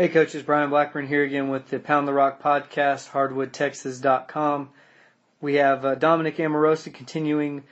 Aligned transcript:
Hey, 0.00 0.08
coaches, 0.08 0.42
Brian 0.42 0.70
Blackburn 0.70 1.06
here 1.06 1.22
again 1.24 1.50
with 1.50 1.68
the 1.68 1.78
Pound 1.78 2.08
the 2.08 2.14
Rock 2.14 2.42
podcast, 2.42 3.10
hardwoodtexas.com. 3.10 4.70
We 5.42 5.56
have 5.56 5.84
uh, 5.84 5.94
Dominic 5.94 6.40
Amorosa 6.40 6.88
continuing 6.88 7.64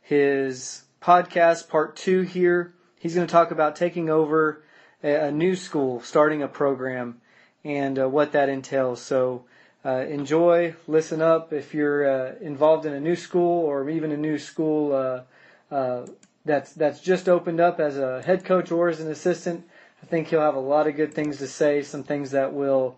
his 0.00 0.84
podcast, 1.02 1.68
part 1.68 1.94
two 1.94 2.22
here. 2.22 2.72
He's 2.98 3.14
going 3.14 3.26
to 3.26 3.30
talk 3.30 3.50
about 3.50 3.76
taking 3.76 4.08
over 4.08 4.64
a, 5.04 5.26
a 5.26 5.30
new 5.30 5.54
school, 5.54 6.00
starting 6.00 6.42
a 6.42 6.48
program, 6.48 7.20
and 7.62 7.98
uh, 7.98 8.08
what 8.08 8.32
that 8.32 8.48
entails. 8.48 9.02
So 9.02 9.44
uh, 9.84 10.06
enjoy, 10.08 10.76
listen 10.88 11.20
up. 11.20 11.52
If 11.52 11.74
you're 11.74 12.08
uh, 12.08 12.34
involved 12.40 12.86
in 12.86 12.94
a 12.94 13.00
new 13.00 13.16
school 13.16 13.66
or 13.66 13.90
even 13.90 14.12
a 14.12 14.16
new 14.16 14.38
school 14.38 14.94
uh, 14.94 15.74
uh, 15.74 16.06
that's 16.46 16.72
that's 16.72 17.00
just 17.00 17.28
opened 17.28 17.60
up 17.60 17.80
as 17.80 17.98
a 17.98 18.22
head 18.22 18.46
coach 18.46 18.72
or 18.72 18.88
as 18.88 19.00
an 19.00 19.10
assistant 19.10 19.66
I 20.06 20.08
think 20.08 20.28
he'll 20.28 20.40
have 20.40 20.54
a 20.54 20.60
lot 20.60 20.86
of 20.86 20.94
good 20.94 21.14
things 21.14 21.38
to 21.38 21.48
say, 21.48 21.82
some 21.82 22.04
things 22.04 22.30
that 22.30 22.52
will 22.52 22.96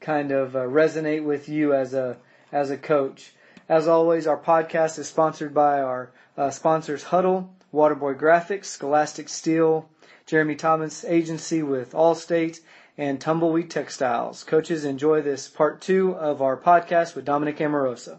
kind 0.00 0.32
of 0.32 0.56
uh, 0.56 0.62
resonate 0.62 1.22
with 1.22 1.48
you 1.48 1.72
as 1.72 1.94
a 1.94 2.16
as 2.50 2.68
a 2.72 2.76
coach. 2.76 3.32
As 3.68 3.86
always, 3.86 4.26
our 4.26 4.36
podcast 4.36 4.98
is 4.98 5.06
sponsored 5.06 5.54
by 5.54 5.80
our 5.80 6.10
uh, 6.36 6.50
sponsors 6.50 7.04
Huddle, 7.04 7.54
Waterboy 7.72 8.18
Graphics, 8.18 8.64
Scholastic 8.64 9.28
Steel, 9.28 9.88
Jeremy 10.26 10.56
Thomas 10.56 11.04
Agency 11.04 11.62
with 11.62 11.92
Allstate, 11.92 12.58
and 12.98 13.20
Tumbleweed 13.20 13.70
Textiles. 13.70 14.42
Coaches, 14.42 14.84
enjoy 14.84 15.22
this 15.22 15.46
part 15.46 15.80
two 15.80 16.10
of 16.16 16.42
our 16.42 16.56
podcast 16.56 17.14
with 17.14 17.24
Dominic 17.24 17.60
Amorosa. 17.60 18.18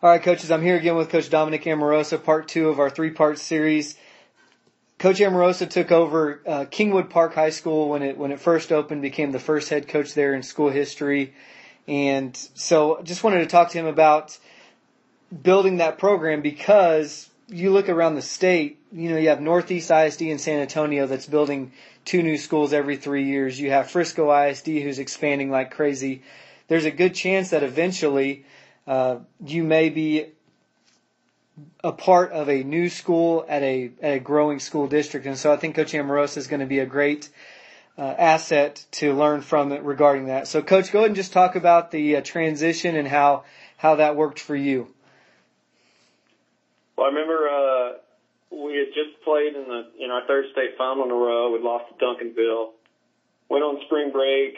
All 0.00 0.10
right, 0.10 0.22
coaches, 0.22 0.52
I'm 0.52 0.62
here 0.62 0.76
again 0.76 0.94
with 0.94 1.10
Coach 1.10 1.28
Dominic 1.28 1.66
Amorosa, 1.66 2.18
part 2.22 2.46
two 2.46 2.68
of 2.68 2.78
our 2.78 2.88
three 2.88 3.10
part 3.10 3.40
series 3.40 3.96
Coach 4.98 5.20
Amorosa 5.20 5.66
took 5.66 5.92
over 5.92 6.40
uh, 6.46 6.64
Kingwood 6.64 7.10
Park 7.10 7.34
High 7.34 7.50
School 7.50 7.90
when 7.90 8.02
it 8.02 8.16
when 8.16 8.32
it 8.32 8.40
first 8.40 8.72
opened, 8.72 9.02
became 9.02 9.30
the 9.30 9.38
first 9.38 9.68
head 9.68 9.88
coach 9.88 10.14
there 10.14 10.34
in 10.34 10.42
school 10.42 10.70
history, 10.70 11.34
and 11.86 12.36
so 12.54 12.98
I 12.98 13.02
just 13.02 13.22
wanted 13.22 13.40
to 13.40 13.46
talk 13.46 13.70
to 13.70 13.78
him 13.78 13.86
about 13.86 14.38
building 15.42 15.78
that 15.78 15.98
program 15.98 16.40
because 16.40 17.28
you 17.48 17.72
look 17.72 17.88
around 17.88 18.14
the 18.14 18.22
state, 18.22 18.80
you 18.92 19.10
know, 19.10 19.16
you 19.16 19.28
have 19.28 19.40
Northeast 19.40 19.90
ISD 19.90 20.22
in 20.22 20.38
San 20.38 20.60
Antonio 20.60 21.06
that's 21.06 21.26
building 21.26 21.72
two 22.04 22.22
new 22.22 22.36
schools 22.36 22.72
every 22.72 22.96
three 22.96 23.24
years. 23.24 23.60
You 23.60 23.70
have 23.70 23.90
Frisco 23.90 24.32
ISD 24.32 24.66
who's 24.66 24.98
expanding 24.98 25.50
like 25.50 25.70
crazy. 25.70 26.22
There's 26.68 26.84
a 26.84 26.90
good 26.90 27.14
chance 27.14 27.50
that 27.50 27.62
eventually 27.62 28.46
uh, 28.86 29.18
you 29.44 29.62
may 29.62 29.90
be 29.90 30.26
a 31.82 31.92
part 31.92 32.32
of 32.32 32.48
a 32.48 32.62
new 32.62 32.88
school 32.88 33.44
at 33.48 33.62
a 33.62 33.90
at 34.02 34.14
a 34.14 34.18
growing 34.18 34.58
school 34.58 34.86
district, 34.86 35.26
and 35.26 35.38
so 35.38 35.52
I 35.52 35.56
think 35.56 35.76
Coach 35.76 35.94
Amorosa 35.94 36.38
is 36.38 36.46
going 36.46 36.60
to 36.60 36.66
be 36.66 36.80
a 36.80 36.86
great 36.86 37.30
uh, 37.98 38.02
asset 38.02 38.84
to 38.92 39.14
learn 39.14 39.40
from 39.40 39.72
it 39.72 39.82
regarding 39.82 40.26
that. 40.26 40.48
So, 40.48 40.62
Coach, 40.62 40.92
go 40.92 41.00
ahead 41.00 41.10
and 41.10 41.16
just 41.16 41.32
talk 41.32 41.56
about 41.56 41.90
the 41.90 42.16
uh, 42.16 42.20
transition 42.20 42.96
and 42.96 43.08
how 43.08 43.44
how 43.76 43.96
that 43.96 44.16
worked 44.16 44.40
for 44.40 44.56
you. 44.56 44.88
Well, 46.96 47.06
I 47.06 47.10
remember 47.10 47.48
uh, 47.48 47.92
we 48.50 48.76
had 48.76 48.88
just 48.94 49.22
played 49.24 49.54
in 49.54 49.68
the 49.68 49.86
in 49.98 50.10
our 50.10 50.26
third 50.26 50.46
state 50.52 50.76
final 50.76 51.04
in 51.04 51.10
a 51.10 51.14
row. 51.14 51.52
We 51.52 51.60
lost 51.60 51.86
to 51.88 52.04
Duncanville. 52.04 52.70
Went 53.48 53.64
on 53.64 53.80
spring 53.86 54.10
break 54.12 54.56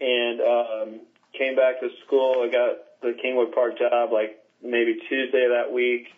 and 0.00 0.40
um, 0.40 1.00
came 1.36 1.56
back 1.56 1.80
to 1.80 1.88
school. 2.06 2.44
I 2.46 2.48
got 2.52 3.00
the 3.00 3.16
Kingwood 3.18 3.54
Park 3.54 3.78
job 3.78 4.12
like 4.12 4.41
maybe 4.62 4.98
Tuesday 5.08 5.44
of 5.44 5.52
that 5.52 5.72
week. 5.72 6.08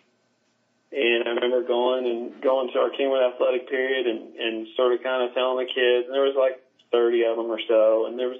And 0.91 1.27
I 1.27 1.31
remember 1.35 1.67
going 1.67 2.05
and 2.05 2.41
going 2.41 2.71
to 2.71 2.79
our 2.79 2.89
Kingwood 2.89 3.19
athletic 3.19 3.67
period 3.69 4.07
and, 4.07 4.35
and 4.35 4.67
sort 4.77 4.93
of 4.93 5.03
kind 5.03 5.27
of 5.27 5.35
telling 5.35 5.65
the 5.65 5.69
kids, 5.69 6.07
and 6.07 6.13
there 6.13 6.23
was 6.23 6.37
like 6.37 6.63
30 6.91 7.25
of 7.25 7.37
them 7.37 7.47
or 7.47 7.59
so, 7.67 8.05
and 8.07 8.17
there 8.17 8.29
was, 8.29 8.39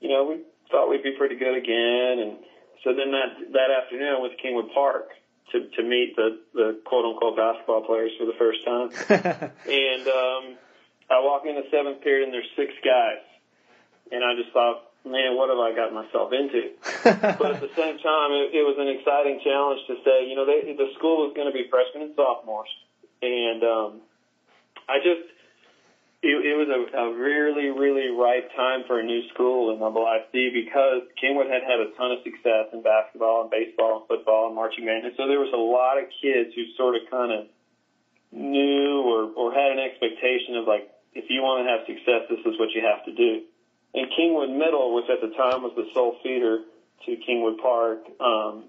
you 0.00 0.08
know, 0.08 0.24
we 0.24 0.42
thought 0.70 0.90
we'd 0.90 1.02
be 1.02 1.16
pretty 1.16 1.36
good 1.36 1.56
again. 1.56 2.18
And 2.18 2.36
so 2.84 2.92
then 2.92 3.12
that, 3.12 3.52
that 3.52 3.70
afternoon 3.70 4.12
I 4.12 4.20
went 4.20 4.36
to 4.36 4.42
Kingwood 4.42 4.74
Park 4.74 5.10
to, 5.52 5.68
to 5.70 5.82
meet 5.82 6.16
the, 6.16 6.40
the 6.52 6.80
quote 6.84 7.06
unquote 7.06 7.36
basketball 7.36 7.82
players 7.82 8.12
for 8.18 8.26
the 8.26 8.36
first 8.36 8.64
time. 8.66 8.90
and, 9.64 10.04
um, 10.08 10.44
I 11.12 11.20
walk 11.20 11.44
in 11.44 11.56
the 11.56 11.68
seventh 11.70 12.00
period 12.00 12.24
and 12.24 12.32
there's 12.32 12.48
six 12.56 12.72
guys. 12.84 13.20
And 14.10 14.24
I 14.24 14.34
just 14.34 14.52
thought, 14.52 14.91
man, 15.04 15.36
what 15.36 15.50
have 15.50 15.58
I 15.58 15.74
got 15.74 15.92
myself 15.92 16.32
into? 16.32 16.74
but 17.04 17.58
at 17.58 17.60
the 17.60 17.72
same 17.74 17.98
time, 17.98 18.30
it, 18.32 18.54
it 18.54 18.64
was 18.64 18.78
an 18.78 18.88
exciting 18.88 19.40
challenge 19.42 19.82
to 19.86 19.96
say, 20.04 20.28
you 20.28 20.36
know, 20.36 20.46
they, 20.46 20.74
the 20.74 20.90
school 20.98 21.26
was 21.26 21.32
going 21.34 21.50
to 21.50 21.54
be 21.54 21.66
freshmen 21.68 22.10
and 22.10 22.14
sophomores, 22.14 22.70
and 23.20 23.62
um, 23.62 23.90
I 24.88 24.98
just. 24.98 25.30
It, 26.22 26.38
it 26.38 26.54
was 26.54 26.70
a, 26.70 26.80
a 27.02 27.06
really, 27.18 27.74
really 27.74 28.14
right 28.14 28.46
time 28.54 28.86
for 28.86 29.00
a 29.00 29.02
new 29.02 29.26
school 29.34 29.74
in 29.74 29.82
Humble 29.82 30.06
ISD 30.06 30.54
because 30.54 31.02
Kingwood 31.18 31.50
had 31.50 31.66
had 31.66 31.82
a 31.82 31.90
ton 31.98 32.14
of 32.14 32.22
success 32.22 32.70
in 32.70 32.78
basketball 32.78 33.42
and 33.42 33.50
baseball 33.50 33.98
and 33.98 34.04
football 34.06 34.46
and 34.46 34.54
marching 34.54 34.86
band. 34.86 35.02
And 35.02 35.18
so 35.18 35.26
there 35.26 35.42
was 35.42 35.50
a 35.50 35.58
lot 35.58 35.98
of 35.98 36.06
kids 36.22 36.54
who 36.54 36.62
sort 36.78 36.94
of 36.94 37.10
kind 37.10 37.34
of 37.34 37.50
knew 38.30 39.02
or, 39.02 39.34
or 39.34 39.50
had 39.50 39.74
an 39.74 39.82
expectation 39.82 40.54
of 40.62 40.70
like, 40.70 40.86
if 41.10 41.26
you 41.26 41.42
want 41.42 41.66
to 41.66 41.74
have 41.74 41.90
success, 41.90 42.30
this 42.30 42.38
is 42.46 42.54
what 42.54 42.70
you 42.70 42.86
have 42.86 43.02
to 43.10 43.12
do 43.18 43.42
and 43.94 44.06
Kingwood 44.18 44.56
Middle, 44.56 44.94
which 44.94 45.10
at 45.10 45.20
the 45.20 45.34
time 45.36 45.62
was 45.62 45.72
the 45.76 45.88
sole 45.92 46.16
feeder 46.22 46.60
to 47.06 47.16
Kingwood 47.28 47.58
Park, 47.60 48.04
um, 48.20 48.64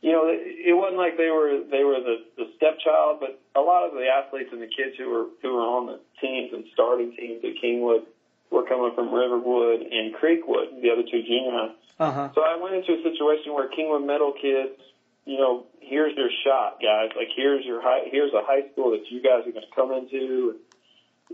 you 0.00 0.12
know, 0.12 0.28
it, 0.28 0.72
it 0.72 0.72
wasn't 0.72 0.96
like 0.96 1.16
they 1.16 1.28
were 1.28 1.60
they 1.70 1.84
were 1.84 2.00
the, 2.00 2.24
the 2.36 2.48
stepchild, 2.56 3.20
but 3.20 3.40
a 3.54 3.60
lot 3.60 3.84
of 3.84 3.92
the 3.92 4.08
athletes 4.08 4.48
and 4.52 4.60
the 4.60 4.68
kids 4.68 4.96
who 4.96 5.10
were 5.10 5.26
who 5.42 5.54
were 5.54 5.64
on 5.64 5.86
the 5.86 6.00
teams 6.20 6.52
and 6.52 6.64
starting 6.72 7.12
teams 7.16 7.44
at 7.44 7.60
Kingwood 7.62 8.08
were 8.50 8.64
coming 8.64 8.92
from 8.94 9.12
Riverwood 9.12 9.80
and 9.80 10.14
Creekwood, 10.16 10.80
the 10.80 10.90
other 10.90 11.04
two 11.04 11.22
junior 11.22 11.52
highs. 11.52 11.76
Uh-huh. 12.00 12.28
So 12.34 12.40
I 12.40 12.56
went 12.56 12.74
into 12.76 12.96
a 12.96 13.02
situation 13.04 13.52
where 13.52 13.68
Kingwood 13.68 14.06
Middle 14.06 14.32
kids, 14.32 14.80
you 15.26 15.36
know, 15.36 15.66
here's 15.80 16.16
your 16.16 16.30
shot, 16.44 16.80
guys. 16.80 17.10
Like 17.14 17.28
here's 17.36 17.64
your 17.64 17.82
high, 17.82 18.08
here's 18.10 18.32
a 18.32 18.40
high 18.40 18.72
school 18.72 18.92
that 18.92 19.04
you 19.10 19.20
guys 19.20 19.46
are 19.46 19.52
going 19.52 19.68
to 19.68 19.74
come 19.76 19.92
into, 19.92 20.56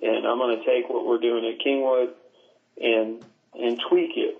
and 0.03 0.27
I'm 0.27 0.39
going 0.39 0.59
to 0.59 0.65
take 0.67 0.91
what 0.91 1.07
we're 1.07 1.23
doing 1.23 1.47
at 1.47 1.65
Kingwood 1.65 2.19
and 2.81 3.25
and 3.55 3.81
tweak 3.89 4.13
it. 4.17 4.37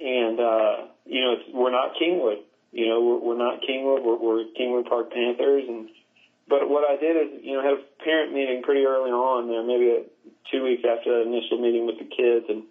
And 0.00 0.40
uh, 0.40 0.86
you 1.06 1.22
know, 1.22 1.32
it's, 1.32 1.44
we're 1.52 1.70
not 1.70 1.94
Kingwood. 2.00 2.42
You 2.72 2.88
know, 2.88 3.00
we're, 3.00 3.18
we're 3.18 3.38
not 3.38 3.62
Kingwood. 3.62 4.02
We're, 4.02 4.16
we're 4.16 4.44
Kingwood 4.58 4.88
Park 4.88 5.12
Panthers. 5.12 5.64
And 5.68 5.88
but 6.48 6.68
what 6.68 6.84
I 6.84 6.96
did 6.96 7.16
is, 7.16 7.44
you 7.44 7.52
know, 7.52 7.62
had 7.62 7.78
a 7.78 8.04
parent 8.04 8.32
meeting 8.32 8.62
pretty 8.62 8.84
early 8.84 9.10
on 9.10 9.48
there, 9.48 9.62
maybe 9.62 9.90
a, 9.90 10.02
two 10.50 10.62
weeks 10.62 10.82
after 10.84 11.10
that 11.18 11.28
initial 11.28 11.58
meeting 11.58 11.86
with 11.86 11.98
the 11.98 12.04
kids, 12.04 12.46
and 12.48 12.64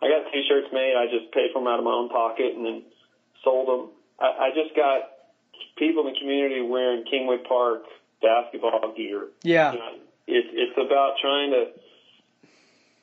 I 0.00 0.08
got 0.08 0.30
T-shirts 0.32 0.68
made. 0.72 0.94
I 0.96 1.06
just 1.06 1.32
paid 1.32 1.50
for 1.52 1.60
them 1.60 1.68
out 1.68 1.78
of 1.78 1.84
my 1.84 1.90
own 1.90 2.08
pocket 2.08 2.54
and 2.54 2.64
then 2.64 2.82
sold 3.42 3.68
them. 3.68 3.90
I, 4.20 4.46
I 4.46 4.50
just 4.54 4.74
got 4.76 5.10
people 5.76 6.06
in 6.06 6.12
the 6.12 6.18
community 6.18 6.62
wearing 6.62 7.04
Kingwood 7.04 7.44
Park 7.46 7.82
basketball 8.22 8.94
gear. 8.96 9.28
Yeah. 9.42 9.72
You 9.72 9.78
know, 9.78 9.92
it's 10.26 10.48
it's 10.52 10.78
about 10.78 11.14
trying 11.20 11.50
to 11.50 11.70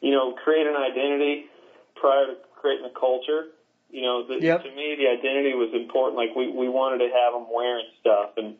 you 0.05 0.11
know, 0.11 0.33
create 0.37 0.67
an 0.67 0.77
identity 0.77 1.49
prior 1.95 2.27
to 2.27 2.35
creating 2.61 2.85
a 2.85 2.93
culture. 2.93 3.49
You 3.89 4.03
know, 4.03 4.27
the, 4.27 4.37
yep. 4.37 4.61
to 4.61 4.69
me, 4.69 4.93
the 4.93 5.09
identity 5.09 5.57
was 5.57 5.73
important. 5.73 6.13
Like 6.13 6.37
we 6.37 6.45
we 6.53 6.69
wanted 6.69 7.01
to 7.01 7.09
have 7.09 7.33
them 7.33 7.49
wearing 7.49 7.89
stuff, 8.05 8.37
and 8.37 8.53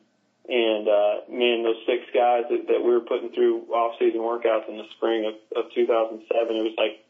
and 0.49 0.89
uh, 0.89 1.13
man, 1.29 1.61
those 1.61 1.77
six 1.85 2.01
guys 2.09 2.49
that, 2.49 2.65
that 2.65 2.81
we 2.81 2.89
were 2.89 3.05
putting 3.05 3.29
through 3.29 3.69
off-season 3.69 4.25
workouts 4.25 4.65
in 4.69 4.77
the 4.81 4.89
spring 4.97 5.29
of, 5.29 5.37
of 5.53 5.69
2007, 5.73 6.25
it 6.25 6.65
was 6.65 6.77
like, 6.77 7.01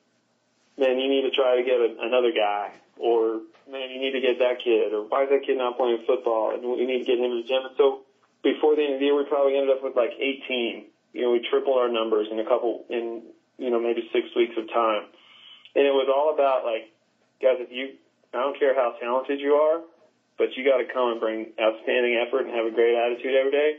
man, 0.75 1.00
you 1.00 1.07
need 1.07 1.23
to 1.28 1.31
try 1.31 1.56
to 1.56 1.63
get 1.63 1.79
a, 1.79 1.96
another 2.03 2.35
guy, 2.35 2.75
or 3.00 3.40
man, 3.72 3.88
you 3.88 4.03
need 4.03 4.19
to 4.19 4.23
get 4.23 4.40
that 4.40 4.59
kid, 4.59 4.91
or 4.91 5.07
why 5.07 5.23
is 5.23 5.29
that 5.31 5.47
kid 5.47 5.56
not 5.56 5.79
playing 5.79 6.03
football, 6.03 6.52
and 6.52 6.59
we 6.59 6.84
need 6.84 7.03
to 7.03 7.07
get 7.07 7.19
him 7.19 7.31
in 7.31 7.40
the 7.40 7.47
gym. 7.47 7.63
And 7.63 7.75
so 7.79 8.03
before 8.44 8.75
the 8.75 8.84
end 8.84 8.96
of 8.96 9.00
the 9.00 9.07
year, 9.07 9.16
we 9.16 9.23
probably 9.31 9.56
ended 9.56 9.72
up 9.72 9.84
with 9.84 9.96
like 9.96 10.12
18. 10.19 10.91
You 11.16 11.22
know, 11.23 11.31
we 11.31 11.40
tripled 11.40 11.79
our 11.79 11.88
numbers 11.88 12.28
in 12.31 12.40
a 12.40 12.44
couple 12.44 12.84
in 12.91 13.34
you 13.57 13.69
know, 13.69 13.79
maybe 13.79 14.09
six 14.11 14.28
weeks 14.35 14.55
of 14.57 14.67
time. 14.69 15.03
And 15.75 15.85
it 15.85 15.91
was 15.91 16.07
all 16.07 16.34
about 16.34 16.63
like, 16.63 16.91
guys, 17.41 17.59
if 17.59 17.72
you, 17.72 17.96
I 18.34 18.40
don't 18.40 18.57
care 18.59 18.75
how 18.75 18.96
talented 18.99 19.40
you 19.40 19.53
are, 19.53 19.81
but 20.37 20.55
you 20.55 20.63
got 20.63 20.78
to 20.78 20.87
come 20.91 21.11
and 21.11 21.19
bring 21.19 21.52
outstanding 21.59 22.19
effort 22.19 22.47
and 22.47 22.55
have 22.55 22.66
a 22.66 22.72
great 22.72 22.96
attitude 22.96 23.35
every 23.35 23.52
day. 23.52 23.72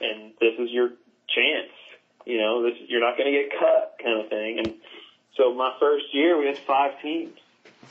And 0.00 0.32
this 0.40 0.56
is 0.58 0.70
your 0.70 0.90
chance. 1.28 1.72
You 2.24 2.38
know, 2.38 2.62
this 2.62 2.76
you're 2.88 3.00
not 3.00 3.16
going 3.16 3.32
to 3.32 3.36
get 3.36 3.50
cut, 3.58 3.96
kind 4.02 4.20
of 4.20 4.28
thing. 4.28 4.58
And 4.58 4.74
so 5.36 5.54
my 5.54 5.74
first 5.80 6.12
year, 6.12 6.38
we 6.38 6.46
had 6.46 6.58
five 6.58 7.00
teams. 7.02 7.36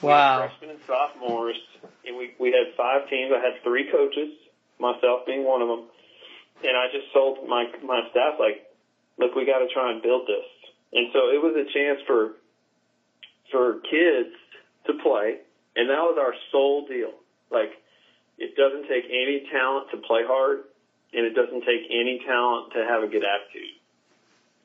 Wow. 0.02 0.48
freshmen 0.48 0.70
and 0.78 0.80
sophomores, 0.86 1.58
and 2.06 2.16
we 2.16 2.34
we 2.40 2.52
had 2.52 2.76
five 2.78 3.10
teams. 3.10 3.34
I 3.36 3.42
had 3.42 3.62
three 3.64 3.90
coaches, 3.92 4.30
myself 4.80 5.26
being 5.26 5.44
one 5.44 5.62
of 5.62 5.68
them. 5.68 5.86
And 6.64 6.78
I 6.78 6.88
just 6.92 7.12
told 7.12 7.48
my 7.48 7.66
my 7.84 8.02
staff 8.12 8.36
like, 8.40 8.70
look, 9.18 9.36
we 9.36 9.46
got 9.46 9.60
to 9.60 9.68
try 9.68 9.92
and 9.92 10.02
build 10.02 10.28
this. 10.28 10.46
And 10.94 11.08
so 11.14 11.20
it 11.30 11.42
was 11.42 11.56
a 11.56 11.72
chance 11.72 12.00
for 12.08 12.34
for 13.52 13.80
kids 13.82 14.36
to 14.88 14.94
play, 15.02 15.38
and 15.76 15.90
that 15.90 16.02
was 16.02 16.18
our 16.20 16.34
sole 16.52 16.88
deal. 16.88 17.14
Like 17.52 17.72
it 18.38 18.56
doesn't 18.56 18.88
take 18.88 19.06
any 19.06 19.48
talent 19.52 19.92
to 19.92 19.98
play 19.98 20.22
hard, 20.26 20.62
and 21.14 21.26
it 21.26 21.36
doesn't 21.36 21.62
take 21.62 21.86
any 21.90 22.22
talent 22.26 22.74
to 22.74 22.86
have 22.86 23.04
a 23.04 23.08
good 23.08 23.24
attitude. 23.24 23.76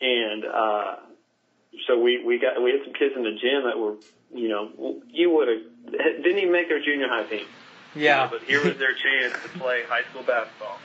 And 0.01 0.45
uh, 0.45 0.97
so 1.87 1.99
we 1.99 2.25
we 2.25 2.39
got 2.39 2.63
we 2.63 2.73
had 2.73 2.81
some 2.85 2.95
kids 2.95 3.15
in 3.17 3.23
the 3.23 3.37
gym 3.41 3.65
that 3.65 3.79
were 3.79 3.97
you 4.33 4.49
know 4.49 5.03
you 5.11 5.31
would 5.31 5.49
have 5.49 6.23
didn't 6.23 6.39
even 6.39 6.53
make 6.53 6.69
their 6.69 6.83
junior 6.83 7.09
high 7.09 7.25
team. 7.25 7.47
Yeah. 7.95 8.29
But 8.31 8.43
here 8.43 8.65
was 8.65 8.77
their 8.79 8.95
chance 8.95 9.35
to 9.43 9.59
play 9.59 9.83
high 9.89 10.03
school 10.11 10.23
basketball. 10.23 10.79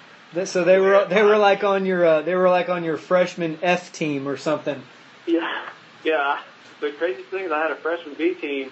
So 0.46 0.64
they 0.64 0.80
were 0.80 1.06
they 1.06 1.24
were 1.24 1.38
like 1.38 1.64
on 1.64 1.86
your 1.86 2.06
uh, 2.06 2.22
they 2.22 2.36
were 2.36 2.50
like 2.50 2.70
on 2.70 2.84
your 2.84 2.98
freshman 2.98 3.58
F 3.64 3.92
team 3.92 4.28
or 4.28 4.38
something. 4.38 4.82
Yeah, 5.32 5.70
yeah. 6.04 6.40
The 6.82 6.92
craziest 6.92 7.30
thing 7.30 7.46
is 7.46 7.52
I 7.52 7.62
had 7.62 7.72
a 7.72 7.76
freshman 7.76 8.16
B 8.16 8.34
team 8.34 8.72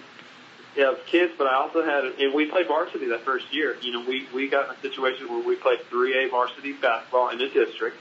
of 0.78 1.04
kids, 1.06 1.32
but 1.36 1.46
I 1.46 1.54
also 1.54 1.84
had 1.84 2.04
and 2.04 2.34
we 2.34 2.46
played 2.46 2.68
varsity 2.68 3.06
that 3.06 3.24
first 3.24 3.52
year. 3.52 3.76
You 3.80 3.92
know, 3.92 4.04
we 4.06 4.26
we 4.34 4.48
got 4.48 4.68
in 4.68 4.76
a 4.76 4.80
situation 4.80 5.28
where 5.28 5.46
we 5.46 5.56
played 5.56 5.80
3A 5.90 6.30
varsity 6.30 6.72
basketball 6.72 7.30
in 7.30 7.38
the 7.38 7.48
district, 7.48 7.96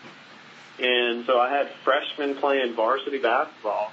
and 0.79 1.25
so 1.25 1.39
I 1.39 1.49
had 1.49 1.69
freshmen 1.83 2.35
playing 2.35 2.75
varsity 2.75 3.19
basketball 3.19 3.91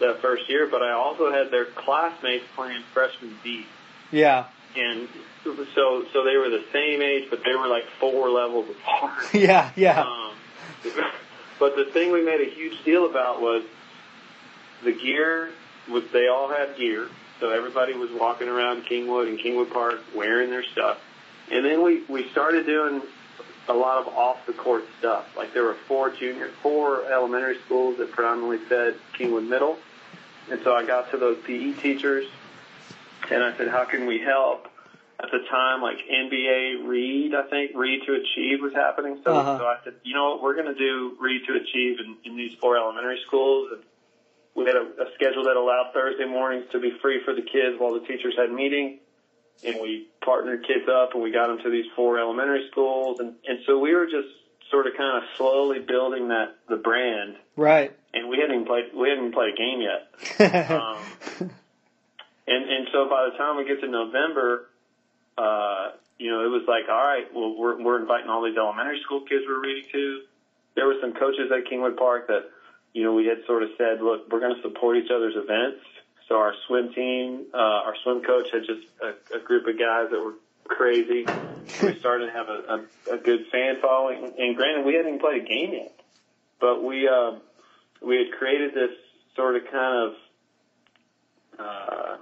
that 0.00 0.20
first 0.20 0.48
year, 0.48 0.66
but 0.66 0.82
I 0.82 0.92
also 0.92 1.30
had 1.32 1.50
their 1.50 1.66
classmates 1.66 2.44
playing 2.54 2.82
freshman 2.92 3.36
B. 3.42 3.66
Yeah. 4.10 4.46
And 4.76 5.08
so 5.44 6.04
so 6.12 6.24
they 6.24 6.36
were 6.36 6.48
the 6.48 6.64
same 6.72 7.02
age, 7.02 7.28
but 7.28 7.42
they 7.44 7.54
were 7.54 7.66
like 7.66 7.84
four 8.00 8.30
levels 8.30 8.68
apart. 8.70 9.22
yeah, 9.34 9.70
yeah. 9.76 10.02
Um, 10.02 10.32
but 11.58 11.76
the 11.76 11.84
thing 11.84 12.10
we 12.10 12.24
made 12.24 12.40
a 12.40 12.50
huge 12.50 12.82
deal 12.84 13.08
about 13.08 13.40
was 13.40 13.64
the 14.84 14.92
gear. 14.92 15.50
Was 15.90 16.04
they 16.12 16.28
all 16.28 16.48
had 16.48 16.76
gear, 16.76 17.08
so 17.40 17.50
everybody 17.50 17.92
was 17.94 18.08
walking 18.12 18.48
around 18.48 18.84
Kingwood 18.84 19.28
and 19.28 19.36
Kingwood 19.38 19.72
Park 19.72 20.00
wearing 20.14 20.48
their 20.50 20.62
stuff. 20.62 21.00
And 21.50 21.64
then 21.64 21.82
we 21.82 22.02
we 22.08 22.28
started 22.30 22.66
doing 22.66 23.02
a 23.68 23.72
lot 23.74 23.98
of 23.98 24.06
off 24.14 24.46
the 24.46 24.52
court 24.52 24.84
stuff. 25.00 25.26
Like 25.36 25.52
there 25.52 25.64
were 25.64 25.74
four 25.88 26.10
junior, 26.10 26.50
four 26.62 27.04
elementary 27.10 27.58
schools 27.66 27.98
that 27.98 28.12
predominantly 28.12 28.58
fed 28.58 28.94
Kingwood 29.18 29.48
Middle, 29.48 29.76
and 30.50 30.60
so 30.62 30.72
I 30.74 30.84
got 30.86 31.10
to 31.10 31.16
those 31.16 31.38
PE 31.44 31.72
teachers, 31.74 32.26
and 33.30 33.42
I 33.42 33.56
said, 33.56 33.68
"How 33.68 33.84
can 33.84 34.06
we 34.06 34.20
help?" 34.20 34.68
At 35.22 35.30
the 35.32 35.38
time, 35.50 35.82
like 35.82 35.98
NBA 36.08 36.84
Read, 36.86 37.34
I 37.34 37.42
think 37.48 37.72
Read 37.74 38.02
to 38.06 38.14
Achieve 38.14 38.60
was 38.60 38.72
happening. 38.72 39.18
So, 39.24 39.36
Uh-huh. 39.36 39.58
so 39.58 39.64
I 39.66 39.76
said, 39.84 39.94
you 40.02 40.14
know 40.14 40.30
what, 40.30 40.42
we're 40.42 40.54
going 40.54 40.66
to 40.66 40.74
do 40.74 41.16
Read 41.20 41.44
to 41.46 41.54
Achieve 41.54 42.00
in, 42.00 42.16
in 42.24 42.36
these 42.36 42.54
four 42.60 42.76
elementary 42.76 43.20
schools, 43.24 43.68
and 43.72 43.82
we 44.54 44.64
had 44.64 44.76
a, 44.76 44.84
a 45.02 45.14
schedule 45.14 45.44
that 45.44 45.56
allowed 45.56 45.92
Thursday 45.94 46.26
mornings 46.26 46.66
to 46.72 46.80
be 46.80 46.92
free 47.00 47.20
for 47.24 47.34
the 47.34 47.42
kids 47.42 47.78
while 47.78 47.94
the 47.94 48.06
teachers 48.06 48.34
had 48.36 48.50
meeting. 48.50 48.98
And 49.64 49.76
we 49.80 50.08
partnered 50.24 50.66
kids 50.66 50.88
up 50.90 51.14
and 51.14 51.22
we 51.22 51.30
got 51.30 51.46
them 51.48 51.58
to 51.62 51.70
these 51.70 51.86
four 51.94 52.18
elementary 52.18 52.66
schools. 52.70 53.20
And, 53.20 53.34
and 53.46 53.60
so 53.66 53.78
we 53.78 53.94
were 53.94 54.06
just 54.06 54.28
sort 54.70 54.86
of 54.86 54.94
kind 54.96 55.22
of 55.22 55.28
slowly 55.36 55.78
building 55.78 56.28
that, 56.28 56.56
the 56.68 56.76
brand. 56.76 57.36
Right. 57.56 57.96
And 58.12 58.28
we 58.28 58.38
hadn't 58.38 58.54
even 58.54 58.66
played, 58.66 58.92
we 58.94 59.08
hadn't 59.08 59.24
even 59.26 59.32
played 59.32 59.54
a 59.54 59.56
game 59.56 59.80
yet. 59.80 60.08
Um, 60.72 60.98
and, 62.44 62.70
and 62.70 62.88
so 62.92 63.08
by 63.08 63.28
the 63.30 63.38
time 63.38 63.56
we 63.56 63.64
get 63.64 63.80
to 63.80 63.88
November, 63.88 64.68
uh, 65.38 65.92
you 66.18 66.30
know, 66.30 66.44
it 66.44 66.50
was 66.50 66.64
like, 66.66 66.90
all 66.90 67.02
right, 67.02 67.26
well, 67.32 67.54
we're, 67.56 67.82
we're 67.82 68.00
inviting 68.00 68.28
all 68.28 68.44
these 68.44 68.56
elementary 68.56 69.00
school 69.04 69.20
kids 69.20 69.44
we're 69.46 69.60
reading 69.60 69.88
to. 69.92 70.20
There 70.74 70.86
were 70.86 70.96
some 71.00 71.12
coaches 71.14 71.52
at 71.54 71.70
Kingwood 71.70 71.96
Park 71.96 72.28
that, 72.28 72.50
you 72.92 73.02
know, 73.04 73.14
we 73.14 73.26
had 73.26 73.38
sort 73.46 73.62
of 73.62 73.70
said, 73.78 74.00
look, 74.02 74.30
we're 74.30 74.40
going 74.40 74.54
to 74.56 74.62
support 74.62 74.96
each 74.96 75.10
other's 75.10 75.34
events. 75.36 75.84
So 76.28 76.36
our 76.36 76.54
swim 76.66 76.92
team, 76.94 77.46
uh, 77.52 77.56
our 77.56 77.94
swim 78.02 78.22
coach 78.22 78.48
had 78.52 78.62
just 78.66 78.86
a, 79.02 79.36
a 79.36 79.40
group 79.40 79.66
of 79.66 79.78
guys 79.78 80.10
that 80.10 80.20
were 80.20 80.34
crazy. 80.64 81.26
we 81.82 81.98
started 81.98 82.26
to 82.26 82.32
have 82.32 82.48
a, 82.48 82.84
a, 83.10 83.14
a 83.14 83.18
good 83.18 83.46
fan 83.50 83.76
following. 83.82 84.32
And 84.38 84.56
granted, 84.56 84.84
we 84.86 84.94
hadn't 84.94 85.08
even 85.08 85.20
played 85.20 85.42
a 85.42 85.44
game 85.46 85.72
yet, 85.72 85.98
but 86.60 86.82
we, 86.84 87.08
uh, 87.08 87.32
we 88.00 88.16
had 88.18 88.38
created 88.38 88.72
this 88.74 88.90
sort 89.36 89.56
of 89.56 89.62
kind 89.70 90.08
of, 90.08 90.14
uh, 91.58 92.16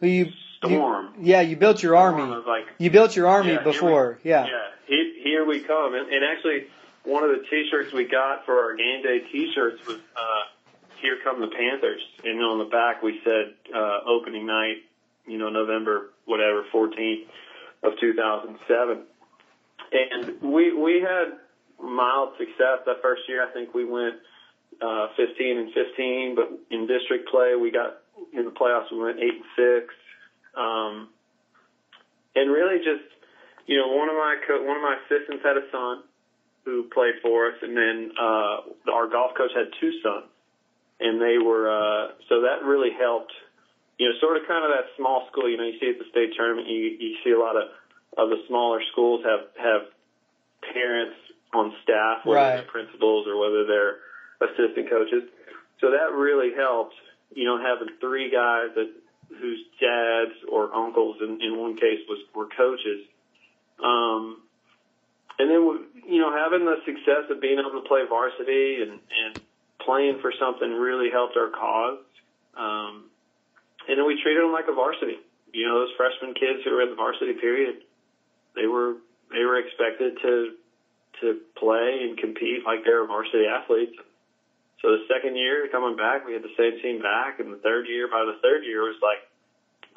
Well, 0.00 0.10
you, 0.10 0.24
you 0.26 0.32
storm. 0.58 1.14
yeah, 1.20 1.40
you 1.40 1.56
built 1.56 1.82
your 1.82 1.96
army. 1.96 2.22
like, 2.46 2.64
You 2.78 2.90
built 2.90 3.16
your 3.16 3.26
army 3.28 3.50
Yeah, 3.52 3.62
here 3.62 3.66
we- 3.66 3.72
before. 3.72 4.18
yeah. 4.22 4.44
Yeah, 4.46 4.52
he, 4.86 5.20
here 5.24 5.44
we 5.44 5.60
come. 5.60 5.94
And, 5.94 6.08
and 6.12 6.24
actually, 6.24 6.66
one 7.06 7.22
of 7.22 7.30
the 7.30 7.44
T-shirts 7.48 7.92
we 7.92 8.04
got 8.04 8.44
for 8.44 8.58
our 8.60 8.76
game 8.76 9.02
day 9.02 9.20
T-shirts 9.30 9.86
was 9.86 9.98
uh, 10.16 10.42
"Here 11.00 11.18
Come 11.22 11.40
the 11.40 11.46
Panthers," 11.46 12.02
and 12.24 12.42
on 12.42 12.58
the 12.58 12.64
back 12.64 13.02
we 13.02 13.20
said 13.24 13.54
uh, 13.74 14.00
"Opening 14.06 14.46
Night," 14.46 14.82
you 15.26 15.38
know, 15.38 15.48
November 15.48 16.10
whatever 16.24 16.64
14th 16.72 17.24
of 17.84 17.92
2007. 18.00 19.02
And 19.92 20.42
we 20.42 20.72
we 20.72 21.00
had 21.00 21.38
mild 21.80 22.30
success 22.38 22.80
that 22.86 23.00
first 23.02 23.22
year. 23.28 23.46
I 23.46 23.52
think 23.52 23.72
we 23.72 23.84
went 23.84 24.16
uh, 24.82 25.08
15 25.16 25.58
and 25.58 25.72
15, 25.72 26.34
but 26.34 26.50
in 26.70 26.86
district 26.88 27.28
play 27.28 27.54
we 27.54 27.70
got 27.70 27.98
in 28.32 28.44
the 28.44 28.50
playoffs 28.50 28.90
we 28.90 28.98
went 28.98 29.18
eight 29.20 29.34
and 29.34 29.44
six. 29.54 29.94
Um, 30.56 31.08
and 32.34 32.50
really 32.50 32.78
just 32.78 33.04
you 33.66 33.76
know, 33.76 33.88
one 33.88 34.08
of 34.08 34.14
my 34.14 34.36
co- 34.46 34.62
one 34.62 34.76
of 34.76 34.82
my 34.82 34.96
assistants 35.06 35.42
had 35.44 35.56
a 35.56 35.70
son 35.70 36.02
who 36.66 36.82
played 36.92 37.14
for 37.22 37.46
us, 37.46 37.54
and 37.62 37.76
then 37.76 38.10
uh, 38.20 38.56
our 38.92 39.06
golf 39.08 39.38
coach 39.38 39.52
had 39.54 39.70
two 39.80 39.92
sons, 40.02 40.26
and 40.98 41.22
they 41.22 41.38
were 41.38 41.70
uh, 41.70 42.08
so 42.28 42.42
that 42.42 42.66
really 42.66 42.90
helped. 42.90 43.32
You 43.98 44.08
know, 44.10 44.14
sort 44.20 44.36
of 44.36 44.42
kind 44.46 44.64
of 44.66 44.72
that 44.76 44.90
small 44.98 45.26
school. 45.30 45.48
You 45.48 45.56
know, 45.56 45.62
you 45.62 45.78
see 45.80 45.88
at 45.88 45.98
the 45.98 46.10
state 46.10 46.34
tournament, 46.36 46.66
you 46.68 46.98
you 46.98 47.16
see 47.24 47.30
a 47.30 47.38
lot 47.38 47.54
of 47.56 47.70
of 48.18 48.28
the 48.30 48.42
smaller 48.48 48.82
schools 48.92 49.24
have 49.24 49.46
have 49.56 49.82
parents 50.74 51.16
on 51.54 51.72
staff, 51.84 52.26
whether 52.26 52.40
Right. 52.40 52.56
they're 52.56 52.64
principals 52.70 53.26
or 53.28 53.38
whether 53.38 53.64
they're 53.64 53.96
assistant 54.42 54.90
coaches. 54.90 55.22
So 55.80 55.92
that 55.92 56.12
really 56.12 56.52
helped. 56.54 56.96
You 57.32 57.44
know, 57.44 57.58
having 57.62 57.94
three 58.00 58.28
guys 58.30 58.74
that 58.74 58.90
whose 59.40 59.62
dads 59.80 60.34
or 60.50 60.74
uncles 60.74 61.16
in, 61.22 61.40
in 61.40 61.56
one 61.58 61.76
case 61.76 62.00
was 62.08 62.18
were 62.34 62.48
coaches. 62.56 63.06
Um, 63.82 64.42
and 65.38 65.50
then 65.50 65.62
you 66.08 66.20
know 66.20 66.32
having 66.32 66.64
the 66.64 66.76
success 66.84 67.28
of 67.30 67.40
being 67.40 67.58
able 67.58 67.80
to 67.80 67.88
play 67.88 68.02
varsity 68.08 68.82
and 68.82 69.00
and 69.00 69.40
playing 69.84 70.18
for 70.20 70.32
something 70.38 70.70
really 70.72 71.10
helped 71.10 71.36
our 71.36 71.50
cause. 71.50 72.02
Um, 72.56 73.10
and 73.88 73.98
then 73.98 74.06
we 74.06 74.20
treated 74.22 74.42
them 74.42 74.52
like 74.52 74.66
a 74.68 74.74
varsity. 74.74 75.18
You 75.52 75.68
know, 75.68 75.86
those 75.86 75.94
freshman 75.96 76.34
kids 76.34 76.64
who 76.64 76.72
were 76.72 76.82
in 76.82 76.90
the 76.90 76.96
varsity 76.96 77.34
period, 77.34 77.84
they 78.54 78.66
were 78.66 78.96
they 79.30 79.44
were 79.44 79.58
expected 79.58 80.18
to 80.22 80.52
to 81.20 81.40
play 81.56 82.04
and 82.08 82.18
compete 82.18 82.64
like 82.64 82.84
they 82.84 82.92
were 82.92 83.06
varsity 83.06 83.46
athletes. 83.46 83.96
So 84.82 84.92
the 84.92 85.08
second 85.08 85.36
year 85.36 85.66
coming 85.72 85.96
back, 85.96 86.26
we 86.26 86.34
had 86.34 86.42
the 86.42 86.52
same 86.56 86.80
team 86.82 87.00
back, 87.00 87.40
and 87.40 87.52
the 87.52 87.56
third 87.64 87.86
year, 87.88 88.08
by 88.08 88.24
the 88.28 88.36
third 88.42 88.64
year, 88.64 88.82
was 88.84 89.00
like, 89.00 89.24